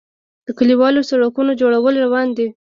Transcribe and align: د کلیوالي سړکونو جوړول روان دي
د 0.45 0.47
کلیوالي 0.57 1.01
سړکونو 1.11 1.51
جوړول 1.61 1.95
روان 2.05 2.27
دي 2.37 2.47